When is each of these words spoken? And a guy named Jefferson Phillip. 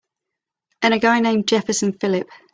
And 0.81 0.95
a 0.95 0.99
guy 0.99 1.19
named 1.19 1.47
Jefferson 1.47 1.93
Phillip. 1.93 2.27